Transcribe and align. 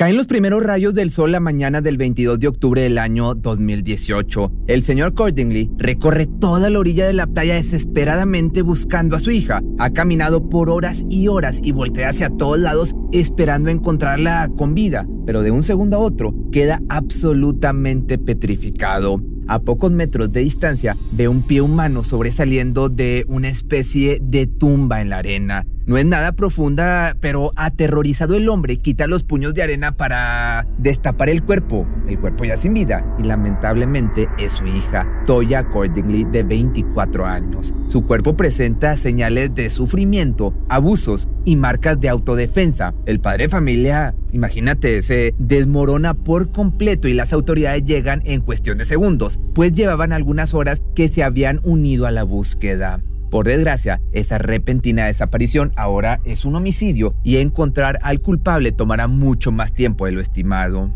Caen 0.00 0.16
los 0.16 0.26
primeros 0.26 0.62
rayos 0.62 0.94
del 0.94 1.10
sol 1.10 1.30
la 1.30 1.40
mañana 1.40 1.82
del 1.82 1.98
22 1.98 2.38
de 2.38 2.48
octubre 2.48 2.80
del 2.80 2.96
año 2.96 3.34
2018. 3.34 4.50
El 4.66 4.82
señor 4.82 5.12
Cordingly 5.12 5.70
recorre 5.76 6.26
toda 6.26 6.70
la 6.70 6.78
orilla 6.78 7.06
de 7.06 7.12
la 7.12 7.26
playa 7.26 7.56
desesperadamente 7.56 8.62
buscando 8.62 9.14
a 9.14 9.18
su 9.18 9.30
hija. 9.30 9.60
Ha 9.78 9.90
caminado 9.90 10.48
por 10.48 10.70
horas 10.70 11.04
y 11.10 11.28
horas 11.28 11.60
y 11.62 11.72
voltea 11.72 12.08
hacia 12.08 12.30
todos 12.30 12.58
lados 12.58 12.94
esperando 13.12 13.68
encontrarla 13.68 14.50
con 14.56 14.72
vida, 14.72 15.06
pero 15.26 15.42
de 15.42 15.50
un 15.50 15.62
segundo 15.62 15.98
a 15.98 16.00
otro 16.00 16.34
queda 16.50 16.80
absolutamente 16.88 18.16
petrificado. 18.16 19.22
A 19.48 19.60
pocos 19.60 19.92
metros 19.92 20.32
de 20.32 20.40
distancia 20.40 20.96
ve 21.12 21.28
un 21.28 21.42
pie 21.42 21.60
humano 21.60 22.04
sobresaliendo 22.04 22.88
de 22.88 23.26
una 23.28 23.48
especie 23.48 24.18
de 24.22 24.46
tumba 24.46 25.02
en 25.02 25.10
la 25.10 25.18
arena. 25.18 25.66
No 25.86 25.96
es 25.96 26.04
nada 26.04 26.32
profunda, 26.32 27.16
pero 27.20 27.50
aterrorizado 27.56 28.36
el 28.36 28.48
hombre 28.48 28.76
quita 28.76 29.06
los 29.06 29.24
puños 29.24 29.54
de 29.54 29.62
arena 29.62 29.96
para 29.96 30.66
destapar 30.78 31.30
el 31.30 31.42
cuerpo. 31.42 31.86
El 32.06 32.18
cuerpo 32.18 32.44
ya 32.44 32.56
sin 32.56 32.74
vida 32.74 33.04
y 33.18 33.24
lamentablemente 33.24 34.28
es 34.38 34.52
su 34.52 34.66
hija, 34.66 35.06
Toya 35.26 35.60
Accordingly, 35.60 36.24
de 36.24 36.42
24 36.42 37.26
años. 37.26 37.74
Su 37.88 38.04
cuerpo 38.04 38.36
presenta 38.36 38.96
señales 38.96 39.54
de 39.54 39.70
sufrimiento, 39.70 40.54
abusos 40.68 41.28
y 41.44 41.56
marcas 41.56 41.98
de 41.98 42.08
autodefensa. 42.08 42.94
El 43.06 43.20
padre 43.20 43.44
de 43.44 43.48
familia, 43.48 44.14
imagínate, 44.32 45.02
se 45.02 45.34
desmorona 45.38 46.14
por 46.14 46.52
completo 46.52 47.08
y 47.08 47.14
las 47.14 47.32
autoridades 47.32 47.84
llegan 47.84 48.22
en 48.24 48.42
cuestión 48.42 48.78
de 48.78 48.84
segundos, 48.84 49.40
pues 49.54 49.72
llevaban 49.72 50.12
algunas 50.12 50.52
horas 50.54 50.82
que 50.94 51.08
se 51.08 51.22
habían 51.22 51.60
unido 51.64 52.06
a 52.06 52.10
la 52.10 52.22
búsqueda. 52.22 53.00
Por 53.30 53.46
desgracia, 53.46 54.00
esa 54.10 54.38
repentina 54.38 55.06
desaparición 55.06 55.70
ahora 55.76 56.20
es 56.24 56.44
un 56.44 56.56
homicidio 56.56 57.14
y 57.22 57.36
encontrar 57.36 58.00
al 58.02 58.20
culpable 58.20 58.72
tomará 58.72 59.06
mucho 59.06 59.52
más 59.52 59.72
tiempo 59.72 60.06
de 60.06 60.12
lo 60.12 60.20
estimado. 60.20 60.90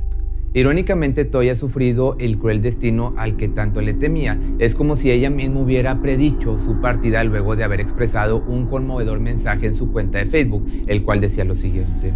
Irónicamente, 0.52 1.24
Toya 1.24 1.52
ha 1.52 1.56
sufrido 1.56 2.16
el 2.18 2.38
cruel 2.38 2.60
destino 2.60 3.14
al 3.16 3.36
que 3.36 3.48
tanto 3.48 3.80
le 3.80 3.94
temía. 3.94 4.38
Es 4.58 4.74
como 4.74 4.96
si 4.96 5.12
ella 5.12 5.30
misma 5.30 5.60
hubiera 5.60 6.00
predicho 6.00 6.58
su 6.58 6.80
partida 6.80 7.22
luego 7.22 7.54
de 7.54 7.64
haber 7.64 7.80
expresado 7.80 8.38
un 8.38 8.66
conmovedor 8.66 9.20
mensaje 9.20 9.66
en 9.66 9.74
su 9.76 9.92
cuenta 9.92 10.18
de 10.18 10.26
Facebook, 10.26 10.64
el 10.88 11.02
cual 11.02 11.20
decía 11.20 11.44
lo 11.44 11.54
siguiente. 11.54 12.12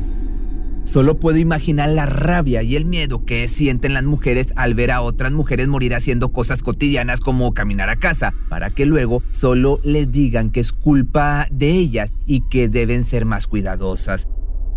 Solo 0.88 1.20
puedo 1.20 1.36
imaginar 1.36 1.90
la 1.90 2.06
rabia 2.06 2.62
y 2.62 2.74
el 2.74 2.86
miedo 2.86 3.26
que 3.26 3.46
sienten 3.46 3.92
las 3.92 4.04
mujeres 4.04 4.54
al 4.56 4.72
ver 4.72 4.90
a 4.90 5.02
otras 5.02 5.32
mujeres 5.32 5.68
morir 5.68 5.94
haciendo 5.94 6.32
cosas 6.32 6.62
cotidianas 6.62 7.20
como 7.20 7.52
caminar 7.52 7.90
a 7.90 7.96
casa, 7.96 8.32
para 8.48 8.70
que 8.70 8.86
luego 8.86 9.22
solo 9.28 9.80
les 9.84 10.10
digan 10.10 10.48
que 10.48 10.60
es 10.60 10.72
culpa 10.72 11.46
de 11.50 11.72
ellas 11.72 12.14
y 12.24 12.40
que 12.48 12.70
deben 12.70 13.04
ser 13.04 13.26
más 13.26 13.46
cuidadosas. 13.46 14.28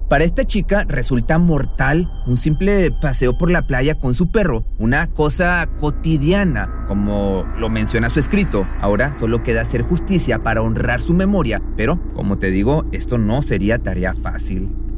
Para 0.10 0.26
esta 0.26 0.44
chica 0.44 0.84
resulta 0.86 1.38
mortal 1.38 2.12
un 2.28 2.36
simple 2.36 2.92
paseo 2.92 3.38
por 3.38 3.50
la 3.50 3.66
playa 3.66 3.98
con 3.98 4.14
su 4.14 4.32
perro, 4.32 4.66
una 4.80 5.08
cosa 5.08 5.70
cotidiana, 5.80 6.84
como 6.90 7.46
lo 7.58 7.70
menciona 7.70 8.10
su 8.10 8.20
escrito. 8.20 8.68
Ahora 8.82 9.18
solo 9.18 9.44
queda 9.44 9.62
hacer 9.62 9.84
justicia 9.84 10.40
para 10.40 10.62
honrar 10.62 11.00
su 11.00 11.14
memoria, 11.14 11.62
pero 11.78 12.02
como 12.14 12.38
te 12.38 12.52
digo, 12.52 12.84
esto 12.92 13.18
no 13.18 13.42
sería 13.42 13.82
tarea 13.82 14.14
fácil. 14.14 14.91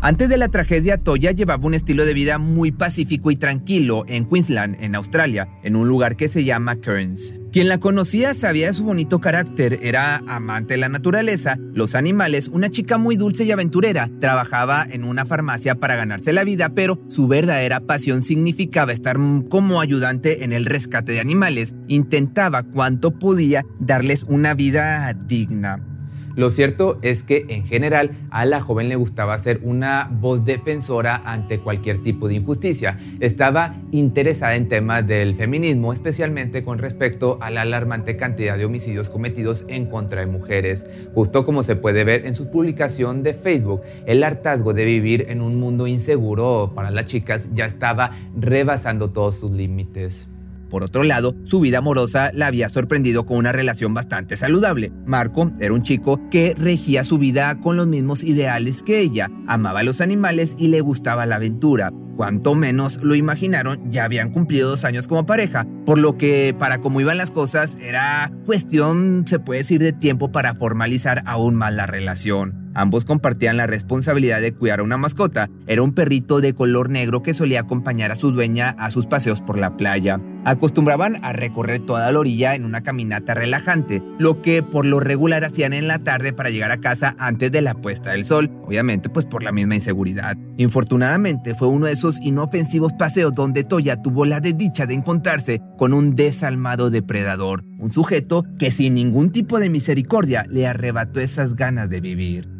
Antes 0.00 0.28
de 0.28 0.36
la 0.36 0.48
tragedia, 0.48 0.96
Toya 0.96 1.32
llevaba 1.32 1.66
un 1.66 1.74
estilo 1.74 2.06
de 2.06 2.14
vida 2.14 2.38
muy 2.38 2.70
pacífico 2.70 3.32
y 3.32 3.36
tranquilo 3.36 4.04
en 4.06 4.26
Queensland, 4.26 4.76
en 4.80 4.94
Australia, 4.94 5.48
en 5.64 5.74
un 5.74 5.88
lugar 5.88 6.14
que 6.14 6.28
se 6.28 6.44
llama 6.44 6.76
Kearns. 6.80 7.34
Quien 7.50 7.68
la 7.68 7.78
conocía 7.78 8.32
sabía 8.34 8.68
de 8.68 8.74
su 8.74 8.84
bonito 8.84 9.20
carácter, 9.20 9.80
era 9.82 10.22
amante 10.28 10.74
de 10.74 10.80
la 10.80 10.88
naturaleza, 10.88 11.56
los 11.72 11.96
animales, 11.96 12.46
una 12.46 12.70
chica 12.70 12.96
muy 12.96 13.16
dulce 13.16 13.42
y 13.42 13.50
aventurera. 13.50 14.08
Trabajaba 14.20 14.86
en 14.88 15.02
una 15.02 15.24
farmacia 15.24 15.74
para 15.74 15.96
ganarse 15.96 16.32
la 16.32 16.44
vida, 16.44 16.68
pero 16.68 17.02
su 17.08 17.26
verdadera 17.26 17.80
pasión 17.80 18.22
significaba 18.22 18.92
estar 18.92 19.16
como 19.48 19.80
ayudante 19.80 20.44
en 20.44 20.52
el 20.52 20.66
rescate 20.66 21.10
de 21.10 21.20
animales. 21.20 21.74
Intentaba 21.88 22.62
cuanto 22.62 23.18
podía 23.18 23.64
darles 23.80 24.24
una 24.28 24.54
vida 24.54 25.12
digna. 25.12 25.97
Lo 26.38 26.52
cierto 26.52 27.00
es 27.02 27.24
que 27.24 27.46
en 27.48 27.66
general 27.66 28.12
a 28.30 28.44
la 28.44 28.60
joven 28.60 28.88
le 28.88 28.94
gustaba 28.94 29.36
ser 29.38 29.58
una 29.64 30.08
voz 30.08 30.44
defensora 30.44 31.20
ante 31.24 31.58
cualquier 31.58 32.00
tipo 32.04 32.28
de 32.28 32.36
injusticia. 32.36 32.96
Estaba 33.18 33.74
interesada 33.90 34.54
en 34.54 34.68
temas 34.68 35.04
del 35.04 35.34
feminismo, 35.34 35.92
especialmente 35.92 36.62
con 36.62 36.78
respecto 36.78 37.38
a 37.40 37.50
la 37.50 37.62
alarmante 37.62 38.16
cantidad 38.16 38.56
de 38.56 38.66
homicidios 38.66 39.08
cometidos 39.08 39.64
en 39.66 39.86
contra 39.86 40.20
de 40.20 40.28
mujeres. 40.28 40.86
Justo 41.12 41.44
como 41.44 41.64
se 41.64 41.74
puede 41.74 42.04
ver 42.04 42.24
en 42.24 42.36
su 42.36 42.52
publicación 42.52 43.24
de 43.24 43.34
Facebook, 43.34 43.80
el 44.06 44.22
hartazgo 44.22 44.74
de 44.74 44.84
vivir 44.84 45.26
en 45.30 45.42
un 45.42 45.56
mundo 45.56 45.88
inseguro 45.88 46.70
para 46.72 46.92
las 46.92 47.06
chicas 47.06 47.48
ya 47.52 47.66
estaba 47.66 48.12
rebasando 48.38 49.10
todos 49.10 49.40
sus 49.40 49.50
límites. 49.50 50.28
Por 50.68 50.84
otro 50.84 51.02
lado, 51.02 51.34
su 51.44 51.60
vida 51.60 51.78
amorosa 51.78 52.30
la 52.34 52.46
había 52.46 52.68
sorprendido 52.68 53.26
con 53.26 53.38
una 53.38 53.52
relación 53.52 53.94
bastante 53.94 54.36
saludable. 54.36 54.92
Marco 55.06 55.50
era 55.60 55.72
un 55.72 55.82
chico 55.82 56.20
que 56.30 56.54
regía 56.56 57.04
su 57.04 57.18
vida 57.18 57.60
con 57.60 57.76
los 57.76 57.86
mismos 57.86 58.22
ideales 58.24 58.82
que 58.82 59.00
ella, 59.00 59.30
amaba 59.46 59.80
a 59.80 59.84
los 59.84 60.00
animales 60.00 60.54
y 60.58 60.68
le 60.68 60.80
gustaba 60.80 61.26
la 61.26 61.36
aventura. 61.36 61.90
Cuanto 62.16 62.56
menos 62.56 62.98
lo 63.00 63.14
imaginaron, 63.14 63.92
ya 63.92 64.02
habían 64.02 64.32
cumplido 64.32 64.70
dos 64.70 64.84
años 64.84 65.06
como 65.06 65.24
pareja, 65.24 65.68
por 65.86 65.98
lo 65.98 66.18
que 66.18 66.52
para 66.58 66.78
cómo 66.78 67.00
iban 67.00 67.16
las 67.16 67.30
cosas 67.30 67.76
era 67.80 68.32
cuestión, 68.44 69.24
se 69.28 69.38
puede 69.38 69.60
decir, 69.60 69.80
de 69.80 69.92
tiempo 69.92 70.32
para 70.32 70.56
formalizar 70.56 71.22
aún 71.26 71.54
más 71.54 71.72
la 71.72 71.86
relación. 71.86 72.68
Ambos 72.74 73.04
compartían 73.04 73.56
la 73.56 73.66
responsabilidad 73.66 74.40
de 74.40 74.52
cuidar 74.52 74.80
a 74.80 74.82
una 74.82 74.96
mascota. 74.96 75.48
Era 75.66 75.82
un 75.82 75.92
perrito 75.92 76.40
de 76.40 76.54
color 76.54 76.90
negro 76.90 77.22
que 77.22 77.34
solía 77.34 77.60
acompañar 77.60 78.10
a 78.12 78.16
su 78.16 78.30
dueña 78.30 78.70
a 78.78 78.90
sus 78.90 79.06
paseos 79.06 79.40
por 79.40 79.58
la 79.58 79.76
playa. 79.76 80.20
Acostumbraban 80.44 81.24
a 81.24 81.32
recorrer 81.32 81.80
toda 81.80 82.10
la 82.10 82.18
orilla 82.18 82.54
en 82.54 82.64
una 82.64 82.82
caminata 82.82 83.34
relajante, 83.34 84.02
lo 84.18 84.40
que 84.42 84.62
por 84.62 84.86
lo 84.86 85.00
regular 85.00 85.44
hacían 85.44 85.72
en 85.72 85.88
la 85.88 85.98
tarde 85.98 86.32
para 86.32 86.50
llegar 86.50 86.70
a 86.70 86.78
casa 86.78 87.14
antes 87.18 87.52
de 87.52 87.62
la 87.62 87.74
puesta 87.74 88.12
del 88.12 88.24
sol, 88.24 88.50
obviamente 88.64 89.08
pues 89.08 89.26
por 89.26 89.42
la 89.42 89.52
misma 89.52 89.74
inseguridad. 89.74 90.36
Infortunadamente 90.56 91.54
fue 91.54 91.68
uno 91.68 91.86
de 91.86 91.92
esos 91.92 92.20
inofensivos 92.20 92.92
paseos 92.92 93.32
donde 93.34 93.64
Toya 93.64 94.00
tuvo 94.00 94.24
la 94.24 94.40
desdicha 94.40 94.86
de 94.86 94.94
encontrarse 94.94 95.60
con 95.76 95.92
un 95.92 96.14
desalmado 96.14 96.90
depredador, 96.90 97.64
un 97.78 97.92
sujeto 97.92 98.44
que 98.58 98.70
sin 98.70 98.94
ningún 98.94 99.30
tipo 99.30 99.58
de 99.58 99.70
misericordia 99.70 100.44
le 100.48 100.66
arrebató 100.66 101.20
esas 101.20 101.54
ganas 101.54 101.90
de 101.90 102.00
vivir. 102.00 102.57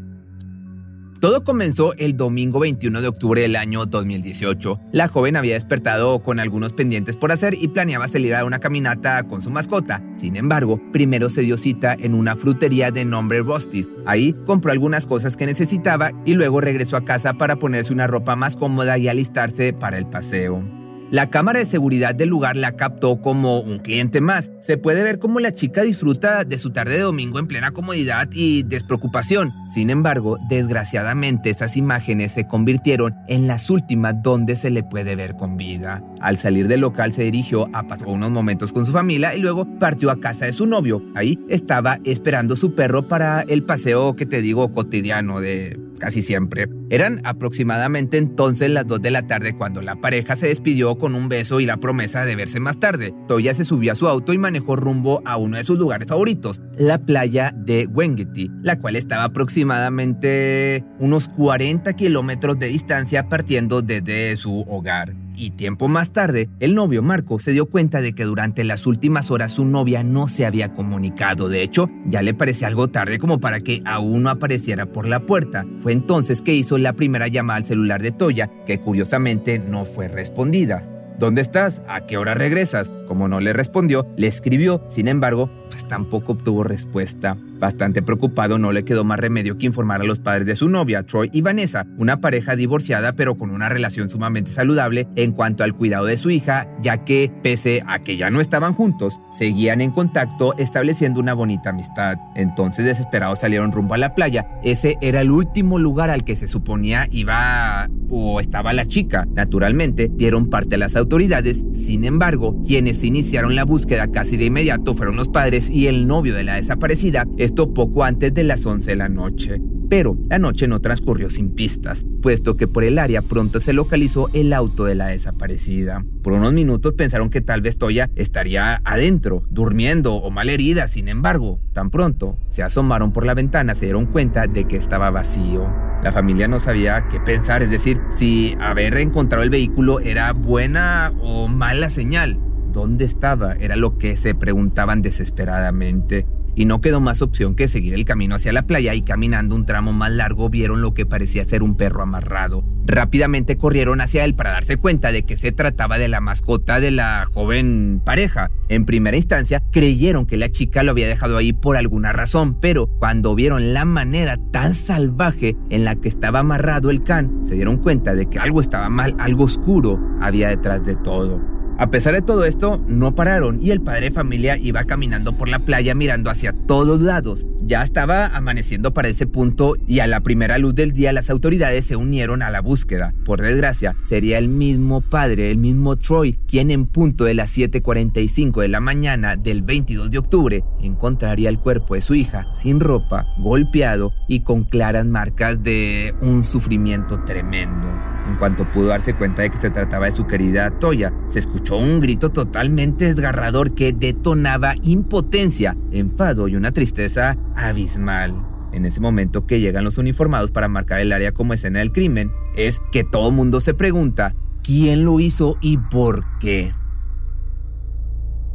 Todo 1.20 1.42
comenzó 1.42 1.94
el 1.94 2.16
domingo 2.16 2.60
21 2.60 3.00
de 3.00 3.08
octubre 3.08 3.42
del 3.42 3.56
año 3.56 3.86
2018. 3.86 4.78
La 4.92 5.08
joven 5.08 5.34
había 5.34 5.54
despertado 5.54 6.22
con 6.22 6.38
algunos 6.38 6.72
pendientes 6.72 7.16
por 7.16 7.32
hacer 7.32 7.54
y 7.54 7.66
planeaba 7.66 8.06
salir 8.06 8.36
a 8.36 8.44
una 8.44 8.60
caminata 8.60 9.24
con 9.24 9.42
su 9.42 9.50
mascota. 9.50 10.00
Sin 10.14 10.36
embargo, 10.36 10.80
primero 10.92 11.28
se 11.28 11.42
dio 11.42 11.56
cita 11.56 11.96
en 11.98 12.14
una 12.14 12.36
frutería 12.36 12.92
de 12.92 13.04
nombre 13.04 13.40
Rostis. 13.40 13.88
Ahí 14.06 14.32
compró 14.46 14.70
algunas 14.70 15.06
cosas 15.06 15.36
que 15.36 15.46
necesitaba 15.46 16.12
y 16.24 16.34
luego 16.34 16.60
regresó 16.60 16.96
a 16.96 17.04
casa 17.04 17.34
para 17.34 17.56
ponerse 17.56 17.92
una 17.92 18.06
ropa 18.06 18.36
más 18.36 18.56
cómoda 18.56 18.96
y 18.96 19.08
alistarse 19.08 19.72
para 19.72 19.98
el 19.98 20.06
paseo. 20.06 20.77
La 21.10 21.30
cámara 21.30 21.58
de 21.58 21.64
seguridad 21.64 22.14
del 22.14 22.28
lugar 22.28 22.54
la 22.56 22.72
captó 22.72 23.22
como 23.22 23.60
un 23.60 23.78
cliente 23.78 24.20
más. 24.20 24.50
Se 24.60 24.76
puede 24.76 25.02
ver 25.02 25.18
cómo 25.18 25.40
la 25.40 25.52
chica 25.52 25.80
disfruta 25.80 26.44
de 26.44 26.58
su 26.58 26.70
tarde 26.70 26.94
de 26.94 27.00
domingo 27.00 27.38
en 27.38 27.46
plena 27.46 27.70
comodidad 27.70 28.28
y 28.30 28.62
despreocupación. 28.64 29.54
Sin 29.72 29.88
embargo, 29.88 30.36
desgraciadamente 30.50 31.48
esas 31.48 31.78
imágenes 31.78 32.32
se 32.32 32.46
convirtieron 32.46 33.14
en 33.26 33.46
las 33.46 33.70
últimas 33.70 34.22
donde 34.22 34.54
se 34.56 34.68
le 34.68 34.82
puede 34.82 35.16
ver 35.16 35.34
con 35.34 35.56
vida. 35.56 36.02
Al 36.20 36.36
salir 36.36 36.68
del 36.68 36.80
local 36.80 37.14
se 37.14 37.22
dirigió 37.22 37.70
a 37.72 37.86
pasar 37.86 38.08
unos 38.08 38.30
momentos 38.30 38.74
con 38.74 38.84
su 38.84 38.92
familia 38.92 39.34
y 39.34 39.40
luego 39.40 39.66
partió 39.78 40.10
a 40.10 40.20
casa 40.20 40.44
de 40.44 40.52
su 40.52 40.66
novio. 40.66 41.02
Ahí 41.14 41.38
estaba 41.48 42.00
esperando 42.04 42.54
su 42.54 42.74
perro 42.74 43.08
para 43.08 43.40
el 43.48 43.62
paseo 43.62 44.14
que 44.14 44.26
te 44.26 44.42
digo 44.42 44.74
cotidiano 44.74 45.40
de 45.40 45.80
casi 45.98 46.20
siempre. 46.20 46.68
Eran 46.90 47.20
aproximadamente 47.24 48.16
entonces 48.16 48.70
las 48.70 48.86
2 48.86 49.02
de 49.02 49.10
la 49.10 49.26
tarde 49.26 49.56
cuando 49.56 49.82
la 49.82 49.96
pareja 49.96 50.36
se 50.36 50.48
despidió 50.48 50.96
con 50.96 51.14
un 51.14 51.28
beso 51.28 51.60
y 51.60 51.66
la 51.66 51.76
promesa 51.76 52.24
de 52.24 52.36
verse 52.36 52.60
más 52.60 52.80
tarde. 52.80 53.14
Toya 53.26 53.54
se 53.54 53.64
subió 53.64 53.92
a 53.92 53.94
su 53.94 54.08
auto 54.08 54.32
y 54.32 54.38
manejó 54.38 54.76
rumbo 54.76 55.20
a 55.24 55.36
uno 55.36 55.58
de 55.58 55.64
sus 55.64 55.78
lugares 55.78 56.08
favoritos, 56.08 56.62
la 56.76 56.98
playa 56.98 57.52
de 57.54 57.86
Wengeti, 57.86 58.50
la 58.62 58.78
cual 58.78 58.96
estaba 58.96 59.24
aproximadamente 59.24 60.84
unos 60.98 61.28
40 61.28 61.92
kilómetros 61.94 62.58
de 62.58 62.68
distancia 62.68 63.28
partiendo 63.28 63.82
desde 63.82 64.36
su 64.36 64.60
hogar. 64.62 65.14
Y 65.40 65.52
tiempo 65.52 65.86
más 65.86 66.12
tarde, 66.12 66.48
el 66.58 66.74
novio 66.74 67.00
Marco 67.00 67.38
se 67.38 67.52
dio 67.52 67.66
cuenta 67.66 68.00
de 68.00 68.12
que 68.12 68.24
durante 68.24 68.64
las 68.64 68.88
últimas 68.88 69.30
horas 69.30 69.52
su 69.52 69.64
novia 69.64 70.02
no 70.02 70.26
se 70.26 70.44
había 70.44 70.74
comunicado. 70.74 71.48
De 71.48 71.62
hecho, 71.62 71.88
ya 72.06 72.22
le 72.22 72.34
parecía 72.34 72.66
algo 72.66 72.88
tarde 72.88 73.20
como 73.20 73.38
para 73.38 73.60
que 73.60 73.80
aún 73.84 74.24
no 74.24 74.30
apareciera 74.30 74.86
por 74.86 75.06
la 75.06 75.20
puerta. 75.20 75.64
Fue 75.76 75.92
entonces 75.92 76.42
que 76.42 76.56
hizo 76.56 76.76
la 76.76 76.94
primera 76.94 77.28
llamada 77.28 77.58
al 77.58 77.66
celular 77.66 78.02
de 78.02 78.10
Toya, 78.10 78.50
que 78.66 78.80
curiosamente 78.80 79.60
no 79.60 79.84
fue 79.84 80.08
respondida. 80.08 80.82
¿dónde 81.18 81.40
estás? 81.40 81.82
¿A 81.88 82.06
qué 82.06 82.16
hora 82.16 82.34
regresas? 82.34 82.90
Como 83.06 83.28
no 83.28 83.40
le 83.40 83.52
respondió, 83.52 84.06
le 84.16 84.28
escribió, 84.28 84.84
sin 84.88 85.08
embargo, 85.08 85.50
tampoco 85.88 86.32
obtuvo 86.32 86.62
respuesta. 86.64 87.36
Bastante 87.58 88.02
preocupado, 88.02 88.58
no 88.58 88.70
le 88.70 88.84
quedó 88.84 89.02
más 89.02 89.18
remedio 89.18 89.58
que 89.58 89.66
informar 89.66 90.00
a 90.00 90.04
los 90.04 90.20
padres 90.20 90.46
de 90.46 90.54
su 90.54 90.68
novia, 90.68 91.04
Troy 91.04 91.28
y 91.32 91.40
Vanessa, 91.40 91.86
una 91.96 92.20
pareja 92.20 92.54
divorciada 92.54 93.14
pero 93.14 93.36
con 93.36 93.50
una 93.50 93.68
relación 93.68 94.08
sumamente 94.08 94.50
saludable 94.50 95.08
en 95.16 95.32
cuanto 95.32 95.64
al 95.64 95.74
cuidado 95.74 96.04
de 96.04 96.16
su 96.16 96.30
hija, 96.30 96.68
ya 96.80 97.04
que, 97.04 97.32
pese 97.42 97.82
a 97.86 97.98
que 97.98 98.16
ya 98.16 98.30
no 98.30 98.40
estaban 98.40 98.74
juntos, 98.74 99.20
seguían 99.36 99.80
en 99.80 99.90
contacto 99.90 100.54
estableciendo 100.58 101.18
una 101.18 101.34
bonita 101.34 101.70
amistad. 101.70 102.16
Entonces, 102.36 102.84
desesperados 102.84 103.40
salieron 103.40 103.72
rumbo 103.72 103.94
a 103.94 103.98
la 103.98 104.14
playa. 104.14 104.46
Ese 104.62 104.96
era 105.00 105.20
el 105.20 105.30
último 105.30 105.78
lugar 105.78 106.10
al 106.10 106.24
que 106.24 106.36
se 106.36 106.48
suponía 106.48 107.08
iba 107.10 107.88
o 108.10 108.40
estaba 108.40 108.72
la 108.72 108.86
chica. 108.86 109.26
Naturalmente, 109.34 110.10
dieron 110.12 110.46
parte 110.46 110.76
a 110.76 110.78
las 110.78 110.96
autoridades, 110.96 111.64
sin 111.72 112.04
embargo, 112.04 112.60
quienes 112.66 113.04
iniciaron 113.04 113.54
la 113.54 113.64
búsqueda 113.64 114.10
casi 114.10 114.36
de 114.36 114.46
inmediato 114.46 114.94
fueron 114.94 115.16
los 115.16 115.28
padres 115.28 115.70
y 115.70 115.86
el 115.86 116.06
novio 116.06 116.34
de 116.34 116.44
la 116.44 116.56
desaparecida, 116.56 117.26
esto 117.36 117.72
poco 117.72 118.04
antes 118.04 118.34
de 118.34 118.44
las 118.44 118.64
11 118.64 118.90
de 118.90 118.96
la 118.96 119.08
noche. 119.08 119.60
Pero 119.88 120.18
la 120.28 120.38
noche 120.38 120.68
no 120.68 120.80
transcurrió 120.80 121.30
sin 121.30 121.54
pistas, 121.54 122.04
puesto 122.20 122.56
que 122.58 122.68
por 122.68 122.84
el 122.84 122.98
área 122.98 123.22
pronto 123.22 123.60
se 123.62 123.72
localizó 123.72 124.28
el 124.34 124.52
auto 124.52 124.84
de 124.84 124.94
la 124.94 125.06
desaparecida. 125.06 126.04
Por 126.22 126.34
unos 126.34 126.52
minutos 126.52 126.92
pensaron 126.92 127.30
que 127.30 127.40
tal 127.40 127.62
vez 127.62 127.78
Toya 127.78 128.10
estaría 128.14 128.82
adentro, 128.84 129.44
durmiendo 129.48 130.14
o 130.16 130.30
mal 130.30 130.50
herida, 130.50 130.88
sin 130.88 131.08
embargo, 131.08 131.60
tan 131.72 131.88
pronto 131.90 132.36
se 132.50 132.62
asomaron 132.62 133.12
por 133.12 133.24
la 133.24 133.34
ventana 133.34 133.74
se 133.74 133.86
dieron 133.86 134.06
cuenta 134.06 134.46
de 134.46 134.64
que 134.64 134.76
estaba 134.76 135.10
vacío. 135.10 135.87
La 136.02 136.12
familia 136.12 136.46
no 136.46 136.60
sabía 136.60 137.08
qué 137.08 137.18
pensar, 137.18 137.62
es 137.62 137.70
decir, 137.70 138.00
si 138.08 138.56
haber 138.60 138.96
encontrado 138.98 139.42
el 139.42 139.50
vehículo 139.50 140.00
era 140.00 140.32
buena 140.32 141.12
o 141.20 141.48
mala 141.48 141.90
señal. 141.90 142.38
¿Dónde 142.72 143.04
estaba? 143.04 143.54
Era 143.54 143.74
lo 143.74 143.98
que 143.98 144.16
se 144.16 144.34
preguntaban 144.34 145.02
desesperadamente 145.02 146.26
y 146.54 146.64
no 146.64 146.80
quedó 146.80 147.00
más 147.00 147.22
opción 147.22 147.54
que 147.54 147.68
seguir 147.68 147.94
el 147.94 148.04
camino 148.04 148.34
hacia 148.34 148.52
la 148.52 148.66
playa 148.66 148.94
y 148.94 149.02
caminando 149.02 149.54
un 149.54 149.66
tramo 149.66 149.92
más 149.92 150.10
largo 150.10 150.50
vieron 150.50 150.80
lo 150.80 150.94
que 150.94 151.06
parecía 151.06 151.44
ser 151.44 151.62
un 151.62 151.76
perro 151.76 152.02
amarrado. 152.02 152.64
Rápidamente 152.86 153.58
corrieron 153.58 154.00
hacia 154.00 154.24
él 154.24 154.34
para 154.34 154.52
darse 154.52 154.78
cuenta 154.78 155.12
de 155.12 155.24
que 155.24 155.36
se 155.36 155.52
trataba 155.52 155.98
de 155.98 156.08
la 156.08 156.20
mascota 156.20 156.80
de 156.80 156.90
la 156.90 157.26
joven 157.32 158.00
pareja. 158.04 158.50
En 158.68 158.86
primera 158.86 159.16
instancia 159.16 159.62
creyeron 159.70 160.26
que 160.26 160.36
la 160.36 160.48
chica 160.48 160.82
lo 160.82 160.92
había 160.92 161.06
dejado 161.06 161.36
ahí 161.36 161.52
por 161.52 161.76
alguna 161.76 162.12
razón, 162.12 162.58
pero 162.60 162.86
cuando 162.86 163.34
vieron 163.34 163.74
la 163.74 163.84
manera 163.84 164.38
tan 164.50 164.74
salvaje 164.74 165.56
en 165.70 165.84
la 165.84 165.96
que 165.96 166.08
estaba 166.08 166.40
amarrado 166.40 166.90
el 166.90 167.02
can, 167.02 167.44
se 167.44 167.54
dieron 167.54 167.76
cuenta 167.76 168.14
de 168.14 168.26
que 168.26 168.38
algo 168.38 168.60
estaba 168.60 168.88
mal, 168.88 169.14
algo 169.18 169.44
oscuro 169.44 170.00
había 170.20 170.48
detrás 170.48 170.84
de 170.84 170.96
todo. 170.96 171.57
A 171.78 171.90
pesar 171.90 172.12
de 172.12 172.22
todo 172.22 172.44
esto, 172.44 172.82
no 172.88 173.14
pararon 173.14 173.60
y 173.62 173.70
el 173.70 173.80
padre 173.80 174.06
de 174.06 174.10
familia 174.10 174.56
iba 174.56 174.82
caminando 174.82 175.36
por 175.36 175.48
la 175.48 175.60
playa 175.60 175.94
mirando 175.94 176.28
hacia 176.28 176.52
todos 176.52 177.02
lados. 177.02 177.46
Ya 177.68 177.82
estaba 177.82 178.28
amaneciendo 178.28 178.94
para 178.94 179.08
ese 179.08 179.26
punto 179.26 179.76
y 179.86 179.98
a 179.98 180.06
la 180.06 180.20
primera 180.20 180.56
luz 180.56 180.74
del 180.74 180.92
día 180.92 181.12
las 181.12 181.28
autoridades 181.28 181.84
se 181.84 181.96
unieron 181.96 182.40
a 182.40 182.48
la 182.48 182.62
búsqueda. 182.62 183.12
Por 183.26 183.42
desgracia, 183.42 183.94
sería 184.08 184.38
el 184.38 184.48
mismo 184.48 185.02
padre, 185.02 185.50
el 185.50 185.58
mismo 185.58 185.96
Troy, 185.96 186.38
quien 186.48 186.70
en 186.70 186.86
punto 186.86 187.24
de 187.24 187.34
las 187.34 187.54
7.45 187.54 188.62
de 188.62 188.68
la 188.68 188.80
mañana 188.80 189.36
del 189.36 189.60
22 189.60 190.10
de 190.10 190.16
octubre 190.16 190.64
encontraría 190.80 191.50
el 191.50 191.58
cuerpo 191.58 191.94
de 191.94 192.00
su 192.00 192.14
hija 192.14 192.46
sin 192.58 192.80
ropa, 192.80 193.26
golpeado 193.36 194.14
y 194.28 194.40
con 194.40 194.64
claras 194.64 195.04
marcas 195.04 195.62
de 195.62 196.14
un 196.22 196.44
sufrimiento 196.44 197.22
tremendo. 197.24 197.86
En 198.28 198.36
cuanto 198.36 198.70
pudo 198.70 198.88
darse 198.88 199.14
cuenta 199.14 199.42
de 199.42 199.50
que 199.50 199.58
se 199.58 199.70
trataba 199.70 200.06
de 200.06 200.12
su 200.12 200.26
querida 200.26 200.70
Toya, 200.70 201.12
se 201.28 201.38
escuchó 201.38 201.76
un 201.76 202.00
grito 202.00 202.28
totalmente 202.28 203.06
desgarrador 203.06 203.74
que 203.74 203.94
detonaba 203.94 204.74
impotencia, 204.82 205.76
enfado 205.92 206.46
y 206.46 206.54
una 206.54 206.72
tristeza 206.72 207.38
abismal. 207.58 208.34
En 208.72 208.84
ese 208.84 209.00
momento 209.00 209.46
que 209.46 209.60
llegan 209.60 209.84
los 209.84 209.98
uniformados 209.98 210.50
para 210.50 210.68
marcar 210.68 211.00
el 211.00 211.12
área 211.12 211.32
como 211.32 211.54
escena 211.54 211.80
del 211.80 211.92
crimen, 211.92 212.30
es 212.54 212.80
que 212.92 213.04
todo 213.04 213.30
mundo 213.30 213.60
se 213.60 213.74
pregunta 213.74 214.34
quién 214.62 215.04
lo 215.04 215.20
hizo 215.20 215.56
y 215.60 215.78
por 215.78 216.24
qué. 216.38 216.72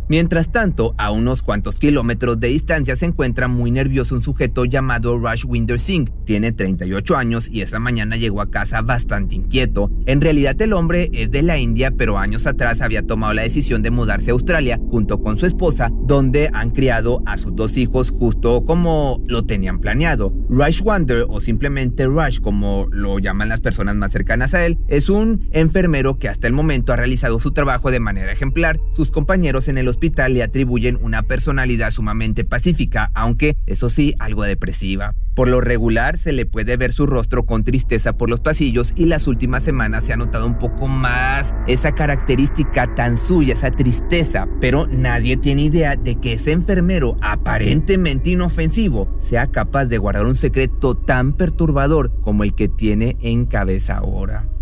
Mientras 0.10 0.52
tanto, 0.52 0.94
a 0.98 1.12
unos 1.12 1.44
cuantos 1.44 1.80
kilómetros 1.80 2.40
de 2.40 2.50
distancia 2.50 2.96
se 2.98 3.06
encuentra 3.06 3.48
muy 3.48 3.72
nervioso 3.72 4.16
un 4.16 4.22
sujeto 4.22 4.66
llamado 4.66 5.18
Rush 5.18 5.46
Winder 5.46 5.80
Singh. 5.80 6.10
Tiene 6.26 6.52
38 6.52 7.16
años 7.16 7.50
y 7.50 7.62
esa 7.62 7.80
mañana 7.80 8.18
llegó 8.18 8.42
a 8.42 8.52
casa 8.52 8.82
bastante 8.82 9.36
inquieto. 9.36 9.90
En 10.06 10.20
realidad 10.20 10.62
el 10.62 10.74
hombre 10.74 11.10
es 11.14 11.32
de 11.32 11.42
la 11.42 11.58
India, 11.58 11.92
pero 11.92 12.18
años 12.18 12.46
atrás 12.48 12.82
había 12.82 13.08
tomado 13.08 13.34
la 13.34 13.44
decisión 13.44 13.82
de 13.82 13.92
mudarse 13.92 14.32
a 14.32 14.34
Australia 14.34 14.78
junto 14.90 15.22
con 15.22 15.38
su 15.38 15.46
esposa, 15.46 15.90
donde 16.04 16.50
han 16.54 16.72
criado 16.72 17.24
a 17.26 17.38
sus 17.38 17.56
dos 17.56 17.78
hijos 17.78 18.12
justo 18.12 18.66
como 18.66 19.24
lo 19.26 19.46
tenían 19.46 19.80
planeado. 19.80 20.34
Rush 20.50 20.82
Wander, 20.84 21.26
o 21.30 21.40
simplemente 21.40 22.06
Rush 22.08 22.40
como 22.42 22.88
lo 22.92 23.20
llaman 23.20 23.50
las 23.50 23.62
personas 23.62 23.96
más 23.96 24.12
cercanas 24.12 24.54
a 24.54 24.66
él, 24.66 24.78
es 24.90 25.10
un 25.10 25.48
enfermero 25.52 26.20
que 26.20 26.28
hasta 26.28 26.48
el 26.48 26.54
momento 26.54 26.92
ha 26.92 26.98
realizado 26.98 27.40
su 27.40 27.52
trabajo 27.52 27.90
de 27.90 28.02
manera 28.02 28.34
ejemplar. 28.34 28.82
Sus 28.92 29.10
compañeros 29.10 29.70
en 29.70 29.78
el 29.78 29.88
hospital 29.94 30.34
le 30.34 30.44
atribuyen 30.44 30.98
una 31.02 31.24
personalidad 31.24 31.92
sumamente 31.92 32.44
pacífica, 32.44 33.12
aunque 33.14 33.56
eso 33.66 33.90
sí, 33.90 34.14
algo 34.20 34.44
depresiva. 34.44 35.14
Por 35.36 35.48
lo 35.48 35.62
regular 35.62 36.18
se 36.18 36.32
le 36.32 36.46
puede 36.46 36.78
ver 36.78 36.92
su 36.92 37.06
rostro 37.08 37.46
con 37.46 37.64
tristeza 37.64 38.14
por 38.14 38.30
los 38.30 38.40
pasillos 38.40 38.94
y 38.96 39.06
las 39.06 39.28
últimas 39.28 39.64
semanas 39.64 40.04
se 40.04 40.14
ha 40.14 40.18
notado 40.18 40.46
un 40.46 40.58
poco 40.58 40.88
más 40.88 41.56
esa 41.68 41.94
característica 41.94 42.94
tan 42.94 43.18
suya, 43.18 43.54
esa 43.54 43.72
tristeza, 43.72 44.48
pero 44.60 44.86
nadie 44.88 45.38
tiene 45.38 45.64
idea 45.64 45.96
de 45.96 46.16
que 46.16 46.34
ese 46.34 46.52
enfermero 46.52 47.18
aparentemente 47.22 48.32
inofensivo 48.32 49.16
sea 49.20 49.48
capaz 49.48 49.86
de 49.86 49.98
guardar 49.98 50.26
un 50.26 50.36
secreto 50.36 50.96
tan 50.96 51.34
perturbador 51.34 52.12
como 52.22 52.44
el 52.44 52.54
que 52.54 52.68
tiene 52.68 53.18
en 53.22 53.46
cabeza 53.46 53.98
ahora. 53.98 54.53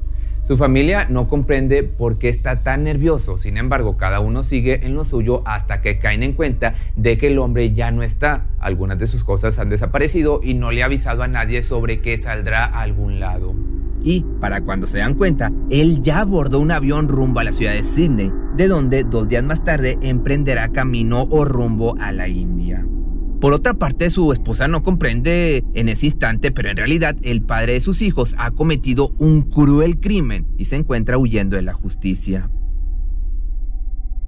Su 0.51 0.57
familia 0.57 1.07
no 1.09 1.29
comprende 1.29 1.81
por 1.81 2.17
qué 2.17 2.27
está 2.27 2.61
tan 2.61 2.83
nervioso, 2.83 3.37
sin 3.37 3.55
embargo 3.55 3.95
cada 3.95 4.19
uno 4.19 4.43
sigue 4.43 4.85
en 4.85 4.95
lo 4.95 5.05
suyo 5.05 5.43
hasta 5.45 5.81
que 5.81 5.97
caen 5.97 6.23
en 6.23 6.33
cuenta 6.33 6.75
de 6.97 7.17
que 7.17 7.27
el 7.27 7.39
hombre 7.39 7.71
ya 7.71 7.89
no 7.91 8.03
está. 8.03 8.47
Algunas 8.59 8.99
de 8.99 9.07
sus 9.07 9.23
cosas 9.23 9.57
han 9.59 9.69
desaparecido 9.69 10.41
y 10.43 10.53
no 10.53 10.71
le 10.71 10.83
ha 10.83 10.87
avisado 10.87 11.23
a 11.23 11.29
nadie 11.29 11.63
sobre 11.63 12.01
que 12.01 12.17
saldrá 12.17 12.65
a 12.65 12.81
algún 12.81 13.21
lado. 13.21 13.55
Y, 14.03 14.25
para 14.41 14.59
cuando 14.59 14.87
se 14.87 14.97
dan 14.97 15.13
cuenta, 15.13 15.49
él 15.69 16.01
ya 16.01 16.19
abordó 16.19 16.59
un 16.59 16.71
avión 16.71 17.07
rumbo 17.07 17.39
a 17.39 17.45
la 17.45 17.53
ciudad 17.53 17.71
de 17.71 17.85
Sydney, 17.85 18.29
de 18.57 18.67
donde 18.67 19.05
dos 19.05 19.29
días 19.29 19.45
más 19.45 19.63
tarde 19.63 19.97
emprenderá 20.01 20.67
camino 20.73 21.29
o 21.31 21.45
rumbo 21.45 21.95
a 21.97 22.11
la 22.11 22.27
India. 22.27 22.85
Por 23.41 23.53
otra 23.53 23.73
parte, 23.73 24.11
su 24.11 24.31
esposa 24.31 24.67
no 24.67 24.83
comprende 24.83 25.63
en 25.73 25.89
ese 25.89 26.05
instante, 26.05 26.51
pero 26.51 26.69
en 26.69 26.77
realidad 26.77 27.15
el 27.23 27.41
padre 27.41 27.73
de 27.73 27.79
sus 27.79 28.03
hijos 28.03 28.35
ha 28.37 28.51
cometido 28.51 29.15
un 29.17 29.41
cruel 29.41 29.99
crimen 29.99 30.45
y 30.59 30.65
se 30.65 30.75
encuentra 30.75 31.17
huyendo 31.17 31.55
de 31.55 31.63
la 31.63 31.73
justicia. 31.73 32.51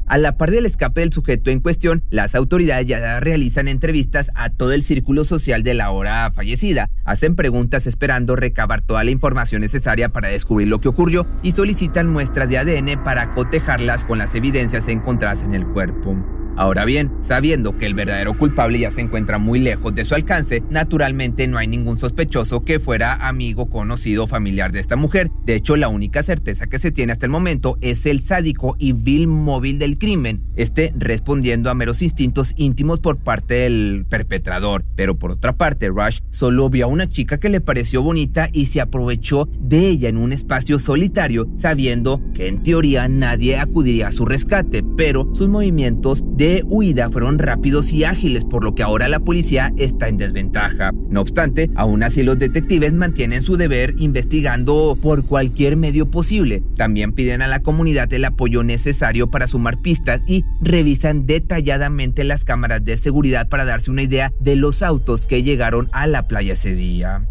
A 0.08 0.17
la 0.17 0.36
par 0.36 0.50
del 0.50 0.65
escape 0.65 1.01
del 1.01 1.13
sujeto 1.13 1.51
en 1.51 1.60
cuestión, 1.60 2.03
las 2.10 2.34
autoridades 2.34 2.88
ya 2.88 3.20
realizan 3.20 3.67
entrevistas 3.67 4.32
a 4.34 4.50
todo 4.50 4.74
el 4.74 4.82
círculo 4.82 5.25
social 5.25 5.62
de 5.62 5.75
la 5.75 5.91
hora 5.91 6.32
fallecida, 6.32 6.89
hacen 7.05 7.36
preguntas 7.36 7.86
esperando 7.86 8.36
recabar 8.36 8.82
toda 8.82 9.03
la 9.03 9.12
información 9.12 9.62
necesaria 9.62 10.10
para 10.10 10.29
descubrir 10.29 10.67
lo 10.70 10.82
que 10.82 10.89
ocurrió 10.89 11.27
y 11.43 11.51
solicitan 11.51 12.10
muestras 12.10 12.50
de 12.50 12.58
ADN 12.58 13.03
para 13.03 13.32
cotejarlas 13.32 14.05
con 14.05 14.17
las 14.17 14.34
evidencias 14.34 14.88
encontradas 14.88 15.43
en 15.43 15.53
el 15.53 15.67
cuerpo. 15.67 16.42
Ahora 16.55 16.86
bien, 16.86 17.12
sabiendo 17.22 17.77
que 17.77 17.88
el 17.88 17.95
verdadero 17.95 18.38
culpable 18.38 18.79
ya 18.79 18.91
se 18.91 19.01
encuentra 19.01 19.39
muy 19.39 19.60
lejos 19.60 19.95
de 19.95 20.05
su 20.05 20.13
alcance, 20.13 20.63
naturalmente 20.69 21.48
no 21.48 21.57
hay 21.57 21.67
ningún 21.67 21.98
sospechoso 21.98 22.63
que 22.63 22.79
fuera 22.79 23.27
amigo, 23.27 23.69
conocido 23.69 24.25
o 24.25 24.27
familiar 24.27 24.72
de 24.72 24.79
esta 24.79 24.95
mujer. 24.95 25.31
De 25.45 25.55
hecho, 25.55 25.75
la 25.75 25.88
única 25.88 26.22
certeza 26.22 26.67
que 26.67 26.79
se 26.79 26.91
tiene 26.91 27.12
hasta 27.12 27.25
el 27.25 27.31
momento 27.31 27.77
es 27.81 28.05
el 28.05 28.22
sádico 28.22 28.75
y 28.77 28.93
vil 28.93 29.27
móvil 29.27 29.79
del 29.79 29.98
crimen, 29.98 30.43
este 30.55 30.93
respondiendo 30.95 31.69
a 31.69 31.74
meros 31.74 32.01
instintos 32.01 32.53
íntimos 32.55 33.00
por 33.00 33.17
parte 33.17 33.55
del 33.55 34.05
perpetrador. 34.07 34.86
Pero 34.95 35.17
por 35.17 35.31
otra 35.31 35.53
parte, 35.53 35.89
Rush 35.89 36.19
solo 36.29 36.69
vio 36.69 36.86
a 36.86 36.89
una 36.89 37.10
chica 37.10 37.39
que 37.39 37.50
le 37.50 37.62
pareció 37.62 38.01
bonita 38.01 38.50
y 38.51 38.67
se 38.67 38.81
aprovechó 38.81 39.50
de 39.60 39.88
ella 39.89 40.10
en 40.10 40.17
un 40.17 40.33
espacio 40.33 40.77
solitario, 40.77 41.48
sabiendo 41.57 42.22
que 42.33 42.48
en 42.48 42.62
teoría 42.62 43.07
nadie 43.07 43.57
acudiría 43.57 44.07
a 44.07 44.12
su 44.12 44.25
rescate, 44.25 44.83
pero 44.95 45.29
sus 45.33 45.50
movimientos 45.50 46.24
de 46.43 46.62
huida 46.67 47.09
fueron 47.09 47.39
rápidos 47.39 47.93
y 47.93 48.03
ágiles, 48.03 48.43
por 48.43 48.65
lo 48.65 48.75
que 48.75 48.83
ahora 48.83 49.07
la 49.07 49.19
policía 49.19 49.71
está 49.77 50.09
en 50.09 50.17
desventaja. 50.17 50.91
No 51.07 51.21
obstante, 51.21 51.69
aún 51.73 52.03
así 52.03 52.21
los 52.21 52.38
detectives 52.38 52.91
mantienen 52.91 53.41
su 53.41 53.55
deber 53.55 53.93
investigando 53.97 54.97
por 55.01 55.23
cualquier 55.25 55.77
medio 55.77 56.12
posible. 56.12 56.62
También 56.75 57.13
piden 57.13 57.41
a 57.43 57.47
la 57.47 57.62
comunidad 57.62 58.12
el 58.12 58.25
apoyo 58.25 58.62
necesario 58.62 59.31
para 59.31 59.47
sumar 59.47 59.79
pistas 59.79 60.21
y 60.27 60.43
revisan 60.59 61.25
detalladamente 61.25 62.25
las 62.25 62.43
cámaras 62.43 62.83
de 62.83 62.97
seguridad 62.97 63.47
para 63.47 63.63
darse 63.63 63.89
una 63.89 64.01
idea 64.03 64.33
de 64.41 64.57
los 64.57 64.83
autos 64.83 65.25
que 65.25 65.43
llegaron 65.43 65.88
a 65.93 66.07
la 66.07 66.27
playa 66.27 66.55
ese 66.55 66.75
día. 66.75 67.25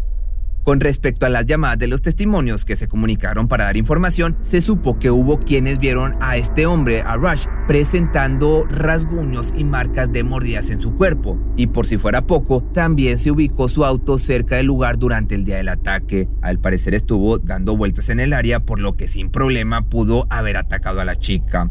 Con 0.63 0.79
respecto 0.79 1.25
a 1.25 1.29
las 1.29 1.45
llamadas 1.45 1.77
de 1.77 1.87
los 1.87 2.01
testimonios 2.01 2.63
que 2.63 2.77
se 2.77 2.87
comunicaron 2.87 3.49
para 3.49 3.65
dar 3.65 3.75
información, 3.75 4.37
se 4.43 4.61
supo 4.61 4.97
que 4.97 5.11
hubo 5.11 5.39
quienes 5.39 5.77
vieron 5.77 6.15
a 6.21 6.37
este 6.37 6.65
hombre, 6.65 7.01
a 7.01 7.17
Rush, 7.17 7.47
presentando 7.67 8.63
rasguños 8.69 9.53
y 9.57 9.65
marcas 9.65 10.13
de 10.13 10.23
mordidas 10.23 10.69
en 10.69 10.79
su 10.79 10.95
cuerpo. 10.95 11.37
Y 11.57 11.67
por 11.67 11.85
si 11.85 11.97
fuera 11.97 12.25
poco, 12.25 12.63
también 12.73 13.19
se 13.19 13.29
ubicó 13.29 13.67
su 13.67 13.83
auto 13.83 14.17
cerca 14.17 14.55
del 14.55 14.67
lugar 14.67 14.97
durante 14.97 15.35
el 15.35 15.43
día 15.43 15.57
del 15.57 15.67
ataque. 15.67 16.29
Al 16.41 16.59
parecer 16.59 16.93
estuvo 16.93 17.39
dando 17.39 17.75
vueltas 17.75 18.07
en 18.07 18.21
el 18.21 18.31
área, 18.31 18.61
por 18.61 18.79
lo 18.79 18.93
que 18.93 19.09
sin 19.09 19.31
problema 19.31 19.89
pudo 19.89 20.27
haber 20.29 20.55
atacado 20.55 21.01
a 21.01 21.05
la 21.05 21.17
chica. 21.17 21.69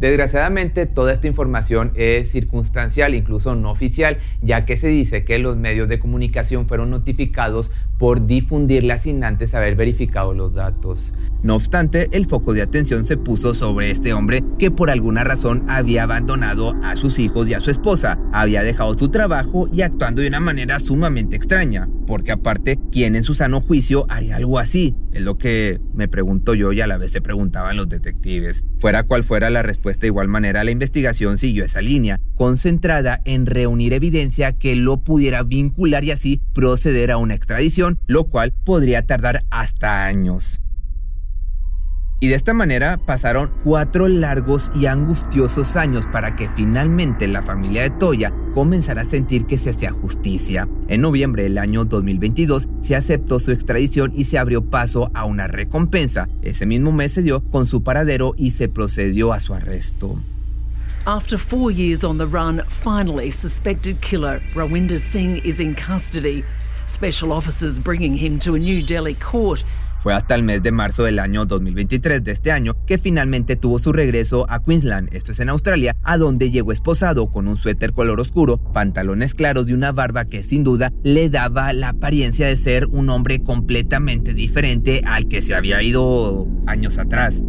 Desgraciadamente, 0.00 0.86
toda 0.86 1.12
esta 1.12 1.28
información 1.28 1.92
es 1.94 2.30
circunstancial, 2.30 3.14
incluso 3.14 3.54
no 3.54 3.70
oficial, 3.70 4.18
ya 4.42 4.66
que 4.66 4.76
se 4.76 4.88
dice 4.88 5.24
que 5.24 5.38
los 5.38 5.56
medios 5.56 5.88
de 5.88 6.00
comunicación 6.00 6.66
fueron 6.66 6.90
notificados 6.90 7.70
por 8.04 8.26
difundirla 8.26 8.98
sin 8.98 9.24
antes 9.24 9.54
haber 9.54 9.76
verificado 9.76 10.34
los 10.34 10.52
datos. 10.52 11.14
No 11.42 11.56
obstante, 11.56 12.08
el 12.12 12.26
foco 12.26 12.52
de 12.52 12.60
atención 12.60 13.06
se 13.06 13.16
puso 13.16 13.54
sobre 13.54 13.90
este 13.90 14.12
hombre 14.12 14.44
que 14.58 14.70
por 14.70 14.90
alguna 14.90 15.24
razón 15.24 15.64
había 15.68 16.02
abandonado 16.02 16.74
a 16.82 16.96
sus 16.96 17.18
hijos 17.18 17.48
y 17.48 17.54
a 17.54 17.60
su 17.60 17.70
esposa, 17.70 18.18
había 18.30 18.62
dejado 18.62 18.92
su 18.92 19.08
trabajo 19.08 19.68
y 19.72 19.80
actuando 19.80 20.20
de 20.20 20.28
una 20.28 20.40
manera 20.40 20.78
sumamente 20.80 21.36
extraña, 21.36 21.88
porque 22.06 22.32
aparte, 22.32 22.78
¿quién 22.92 23.16
en 23.16 23.22
su 23.22 23.34
sano 23.34 23.60
juicio 23.60 24.04
haría 24.10 24.36
algo 24.36 24.58
así? 24.58 24.94
Es 25.12 25.22
lo 25.22 25.38
que 25.38 25.80
me 25.94 26.08
pregunto 26.08 26.54
yo 26.54 26.72
y 26.72 26.80
a 26.80 26.86
la 26.86 26.98
vez 26.98 27.12
se 27.12 27.22
preguntaban 27.22 27.76
los 27.76 27.88
detectives. 27.88 28.64
Fuera 28.78 29.04
cual 29.04 29.24
fuera 29.24 29.48
la 29.48 29.62
respuesta, 29.62 30.02
de 30.02 30.08
igual 30.08 30.28
manera 30.28 30.64
la 30.64 30.70
investigación 30.70 31.38
siguió 31.38 31.64
esa 31.64 31.80
línea, 31.80 32.20
concentrada 32.34 33.20
en 33.24 33.46
reunir 33.46 33.92
evidencia 33.92 34.52
que 34.52 34.76
lo 34.76 34.98
pudiera 34.98 35.42
vincular 35.42 36.04
y 36.04 36.10
así 36.10 36.40
proceder 36.52 37.10
a 37.10 37.16
una 37.16 37.34
extradición, 37.34 37.98
lo 38.06 38.24
cual 38.24 38.52
podría 38.64 39.06
tardar 39.06 39.44
hasta 39.50 40.04
años. 40.04 40.60
Y 42.24 42.28
de 42.28 42.36
esta 42.36 42.54
manera 42.54 42.96
pasaron 42.96 43.50
cuatro 43.64 44.08
largos 44.08 44.70
y 44.74 44.86
angustiosos 44.86 45.76
años 45.76 46.06
para 46.06 46.36
que 46.36 46.48
finalmente 46.48 47.26
la 47.26 47.42
familia 47.42 47.82
de 47.82 47.90
Toya 47.90 48.32
comenzara 48.54 49.02
a 49.02 49.04
sentir 49.04 49.44
que 49.44 49.58
se 49.58 49.68
hacía 49.68 49.90
justicia. 49.90 50.66
En 50.88 51.02
noviembre 51.02 51.42
del 51.42 51.58
año 51.58 51.84
2022 51.84 52.70
se 52.80 52.96
aceptó 52.96 53.38
su 53.38 53.52
extradición 53.52 54.10
y 54.14 54.24
se 54.24 54.38
abrió 54.38 54.64
paso 54.64 55.10
a 55.12 55.26
una 55.26 55.48
recompensa. 55.48 56.28
Ese 56.40 56.64
mismo 56.64 56.92
mes 56.92 57.12
se 57.12 57.20
dio 57.20 57.42
con 57.50 57.66
su 57.66 57.82
paradero 57.82 58.32
y 58.38 58.52
se 58.52 58.70
procedió 58.70 59.34
a 59.34 59.40
su 59.40 59.52
arresto. 59.52 60.18
After 61.06 61.36
four 61.36 61.70
years 61.70 62.02
on 62.02 62.16
the 62.16 62.26
run, 62.26 62.62
finally 62.82 63.30
suspected 63.30 64.00
killer 64.00 64.40
Rawinder 64.54 64.98
Singh 64.98 65.36
is 65.44 65.60
in 65.60 65.74
custody. 65.74 66.42
Special 66.86 67.30
officers 67.30 67.78
bringing 67.78 68.16
him 68.16 68.38
to 68.38 68.54
a 68.54 68.58
New 68.58 68.82
Delhi 68.82 69.14
court. 69.14 69.64
Fue 69.98 70.14
hasta 70.14 70.34
el 70.34 70.42
mes 70.42 70.62
de 70.62 70.72
marzo 70.72 71.04
del 71.04 71.18
año 71.18 71.44
2023 71.44 72.24
de 72.24 72.32
este 72.32 72.52
año 72.52 72.74
que 72.86 72.96
finalmente 72.96 73.56
tuvo 73.56 73.78
su 73.78 73.92
regreso 73.92 74.46
a 74.48 74.62
Queensland, 74.62 75.14
esto 75.14 75.32
es 75.32 75.40
en 75.40 75.50
Australia, 75.50 75.94
a 76.04 76.16
donde 76.16 76.50
llegó 76.50 76.72
esposado 76.72 77.30
con 77.30 77.48
un 77.48 77.58
suéter 77.58 77.92
color 77.92 78.18
oscuro, 78.18 78.56
pantalones 78.72 79.34
claros 79.34 79.68
y 79.68 79.74
una 79.74 79.92
barba 79.92 80.24
que 80.24 80.42
sin 80.42 80.64
duda 80.64 80.90
le 81.02 81.28
daba 81.28 81.74
la 81.74 81.90
apariencia 81.90 82.46
de 82.46 82.56
ser 82.56 82.86
un 82.86 83.10
hombre 83.10 83.42
completamente 83.42 84.32
diferente 84.32 85.02
al 85.04 85.28
que 85.28 85.42
se 85.42 85.54
había 85.54 85.82
ido 85.82 86.48
años 86.66 86.98
atrás. 86.98 87.42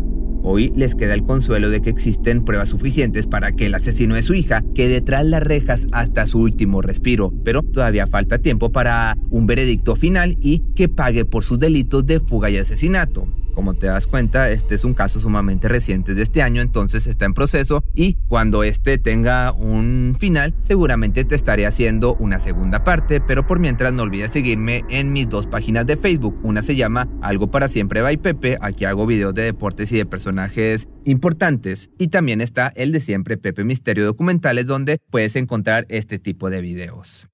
Hoy 0.47 0.71
les 0.75 0.93
queda 0.93 1.15
el 1.15 1.23
consuelo 1.23 1.71
de 1.71 1.81
que 1.81 1.89
existen 1.89 2.45
pruebas 2.45 2.69
suficientes 2.69 3.25
para 3.25 3.51
que 3.51 3.65
el 3.65 3.73
asesino 3.73 4.13
de 4.13 4.21
su 4.21 4.35
hija 4.35 4.63
quede 4.75 5.01
tras 5.01 5.25
las 5.25 5.41
rejas 5.41 5.87
hasta 5.91 6.27
su 6.27 6.39
último 6.39 6.83
respiro, 6.83 7.33
pero 7.43 7.63
todavía 7.63 8.05
falta 8.05 8.37
tiempo 8.37 8.71
para 8.71 9.17
un 9.31 9.47
veredicto 9.47 9.95
final 9.95 10.37
y 10.39 10.61
que 10.75 10.87
pague 10.87 11.25
por 11.25 11.43
sus 11.43 11.57
delitos 11.57 12.05
de 12.05 12.19
fuga 12.19 12.51
y 12.51 12.57
asesinato. 12.57 13.27
Como 13.55 13.73
te 13.73 13.87
das 13.87 14.05
cuenta, 14.05 14.51
este 14.51 14.75
es 14.75 14.83
un 14.83 14.93
caso 14.93 15.19
sumamente 15.19 15.69
reciente 15.69 16.13
de 16.13 16.21
este 16.21 16.41
año, 16.41 16.61
entonces 16.61 17.07
está 17.07 17.25
en 17.25 17.33
proceso 17.33 17.85
y 17.93 18.15
cuando 18.27 18.63
este 18.63 18.97
tenga 18.97 19.53
un 19.53 20.15
final, 20.19 20.53
seguramente 20.61 21.23
te 21.23 21.35
estaré 21.35 21.65
haciendo 21.65 22.15
una 22.15 22.39
segunda 22.41 22.83
parte, 22.83 23.21
pero 23.21 23.47
por 23.47 23.59
mientras 23.59 23.93
no 23.93 24.03
olvides 24.03 24.31
seguirme 24.31 24.83
en 24.89 25.13
mis 25.13 25.29
dos 25.29 25.47
páginas 25.47 25.85
de 25.85 25.95
Facebook. 25.95 26.37
Una 26.43 26.61
se 26.61 26.75
llama 26.75 27.07
Algo 27.21 27.49
para 27.49 27.69
siempre 27.69 28.01
by 28.01 28.17
Pepe, 28.17 28.57
aquí 28.59 28.83
hago 28.83 29.05
videos 29.05 29.33
de 29.33 29.43
deportes 29.43 29.91
y 29.91 29.97
de 29.97 30.05
personajes 30.05 30.87
importantes 31.05 31.91
y 31.97 32.09
también 32.09 32.41
está 32.41 32.73
el 32.75 32.91
de 32.91 32.99
siempre 32.99 33.37
Pepe 33.37 33.63
Misterio 33.63 34.05
Documentales 34.05 34.65
donde 34.65 34.99
puedes 35.09 35.35
encontrar 35.35 35.85
este 35.89 36.19
tipo 36.19 36.49
de 36.49 36.61
videos. 36.61 37.29